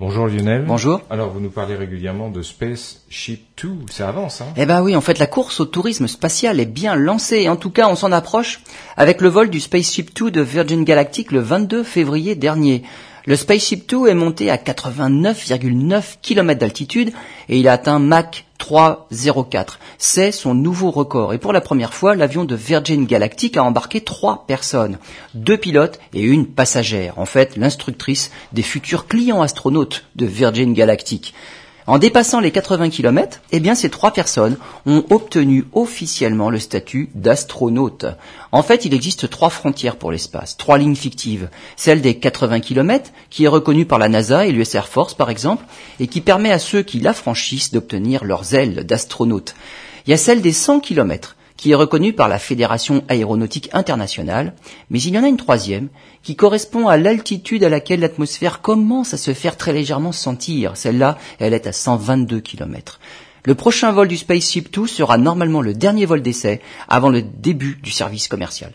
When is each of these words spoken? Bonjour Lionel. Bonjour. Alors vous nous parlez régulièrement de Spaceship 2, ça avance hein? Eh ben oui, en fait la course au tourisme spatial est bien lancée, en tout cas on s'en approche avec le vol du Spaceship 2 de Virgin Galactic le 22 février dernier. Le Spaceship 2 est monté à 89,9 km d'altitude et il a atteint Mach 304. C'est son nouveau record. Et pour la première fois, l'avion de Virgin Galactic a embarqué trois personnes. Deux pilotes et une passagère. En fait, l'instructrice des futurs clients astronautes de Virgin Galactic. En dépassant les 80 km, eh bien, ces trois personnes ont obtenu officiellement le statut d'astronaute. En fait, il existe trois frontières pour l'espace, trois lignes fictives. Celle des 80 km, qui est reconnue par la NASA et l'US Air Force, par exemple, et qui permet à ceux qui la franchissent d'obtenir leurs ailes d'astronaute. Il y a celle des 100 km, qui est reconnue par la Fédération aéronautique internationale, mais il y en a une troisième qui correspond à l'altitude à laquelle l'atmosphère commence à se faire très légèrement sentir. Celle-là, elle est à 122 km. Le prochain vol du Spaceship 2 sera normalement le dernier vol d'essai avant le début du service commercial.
Bonjour 0.00 0.28
Lionel. 0.28 0.64
Bonjour. 0.66 1.02
Alors 1.10 1.28
vous 1.28 1.40
nous 1.40 1.50
parlez 1.50 1.74
régulièrement 1.74 2.30
de 2.30 2.40
Spaceship 2.40 3.42
2, 3.62 3.68
ça 3.90 4.08
avance 4.08 4.40
hein? 4.40 4.46
Eh 4.56 4.64
ben 4.64 4.80
oui, 4.82 4.96
en 4.96 5.02
fait 5.02 5.18
la 5.18 5.26
course 5.26 5.60
au 5.60 5.66
tourisme 5.66 6.08
spatial 6.08 6.58
est 6.58 6.64
bien 6.64 6.96
lancée, 6.96 7.50
en 7.50 7.56
tout 7.56 7.68
cas 7.68 7.86
on 7.86 7.96
s'en 7.96 8.10
approche 8.10 8.62
avec 8.96 9.20
le 9.20 9.28
vol 9.28 9.50
du 9.50 9.60
Spaceship 9.60 10.16
2 10.16 10.30
de 10.30 10.40
Virgin 10.40 10.84
Galactic 10.84 11.32
le 11.32 11.40
22 11.40 11.82
février 11.82 12.34
dernier. 12.34 12.82
Le 13.26 13.36
Spaceship 13.36 13.90
2 13.90 14.08
est 14.08 14.14
monté 14.14 14.50
à 14.50 14.56
89,9 14.56 16.16
km 16.22 16.58
d'altitude 16.58 17.12
et 17.50 17.58
il 17.58 17.68
a 17.68 17.72
atteint 17.74 17.98
Mach 17.98 18.46
304. 18.70 19.80
C'est 19.98 20.30
son 20.30 20.54
nouveau 20.54 20.92
record. 20.92 21.34
Et 21.34 21.38
pour 21.38 21.52
la 21.52 21.60
première 21.60 21.92
fois, 21.92 22.14
l'avion 22.14 22.44
de 22.44 22.54
Virgin 22.54 23.04
Galactic 23.04 23.56
a 23.56 23.64
embarqué 23.64 24.00
trois 24.00 24.44
personnes. 24.46 24.98
Deux 25.34 25.56
pilotes 25.56 25.98
et 26.14 26.22
une 26.22 26.46
passagère. 26.46 27.18
En 27.18 27.26
fait, 27.26 27.56
l'instructrice 27.56 28.30
des 28.52 28.62
futurs 28.62 29.08
clients 29.08 29.42
astronautes 29.42 30.04
de 30.14 30.24
Virgin 30.24 30.72
Galactic. 30.72 31.34
En 31.90 31.98
dépassant 31.98 32.38
les 32.38 32.52
80 32.52 32.88
km, 32.90 33.40
eh 33.50 33.58
bien, 33.58 33.74
ces 33.74 33.90
trois 33.90 34.12
personnes 34.12 34.56
ont 34.86 35.02
obtenu 35.10 35.64
officiellement 35.72 36.48
le 36.48 36.60
statut 36.60 37.08
d'astronaute. 37.16 38.06
En 38.52 38.62
fait, 38.62 38.84
il 38.84 38.94
existe 38.94 39.28
trois 39.28 39.50
frontières 39.50 39.96
pour 39.96 40.12
l'espace, 40.12 40.56
trois 40.56 40.78
lignes 40.78 40.94
fictives. 40.94 41.48
Celle 41.74 42.00
des 42.00 42.14
80 42.16 42.60
km, 42.60 43.10
qui 43.28 43.42
est 43.42 43.48
reconnue 43.48 43.86
par 43.86 43.98
la 43.98 44.08
NASA 44.08 44.46
et 44.46 44.52
l'US 44.52 44.72
Air 44.76 44.86
Force, 44.86 45.14
par 45.14 45.30
exemple, 45.30 45.64
et 45.98 46.06
qui 46.06 46.20
permet 46.20 46.52
à 46.52 46.60
ceux 46.60 46.82
qui 46.82 47.00
la 47.00 47.12
franchissent 47.12 47.72
d'obtenir 47.72 48.22
leurs 48.22 48.54
ailes 48.54 48.86
d'astronaute. 48.86 49.56
Il 50.06 50.10
y 50.10 50.14
a 50.14 50.16
celle 50.16 50.42
des 50.42 50.52
100 50.52 50.78
km, 50.78 51.34
qui 51.60 51.72
est 51.72 51.74
reconnue 51.74 52.14
par 52.14 52.28
la 52.28 52.38
Fédération 52.38 53.04
aéronautique 53.08 53.68
internationale, 53.74 54.54
mais 54.88 54.98
il 55.02 55.14
y 55.14 55.18
en 55.18 55.24
a 55.24 55.28
une 55.28 55.36
troisième 55.36 55.88
qui 56.22 56.34
correspond 56.34 56.88
à 56.88 56.96
l'altitude 56.96 57.62
à 57.64 57.68
laquelle 57.68 58.00
l'atmosphère 58.00 58.62
commence 58.62 59.12
à 59.12 59.18
se 59.18 59.34
faire 59.34 59.58
très 59.58 59.74
légèrement 59.74 60.12
sentir. 60.12 60.78
Celle-là, 60.78 61.18
elle 61.38 61.52
est 61.52 61.66
à 61.66 61.72
122 61.72 62.40
km. 62.40 62.98
Le 63.44 63.54
prochain 63.54 63.92
vol 63.92 64.08
du 64.08 64.16
Spaceship 64.16 64.72
2 64.72 64.86
sera 64.86 65.18
normalement 65.18 65.60
le 65.60 65.74
dernier 65.74 66.06
vol 66.06 66.22
d'essai 66.22 66.62
avant 66.88 67.10
le 67.10 67.20
début 67.20 67.78
du 67.82 67.90
service 67.90 68.26
commercial. 68.26 68.72